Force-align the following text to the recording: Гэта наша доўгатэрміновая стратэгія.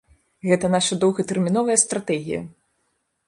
Гэта 0.51 0.65
наша 0.75 0.97
доўгатэрміновая 1.03 1.77
стратэгія. 1.83 2.41